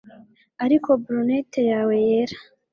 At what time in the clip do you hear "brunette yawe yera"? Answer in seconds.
1.03-2.37